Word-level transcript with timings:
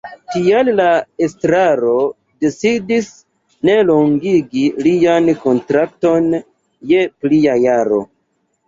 Tial 0.35 0.69
la 0.77 0.85
estraro 1.25 1.91
decidis 2.45 3.11
ne 3.71 3.77
longigi 3.93 4.67
lian 4.89 5.33
kontrakton 5.47 6.35
je 6.95 7.09
plia 7.25 7.63
jaro. 7.69 8.07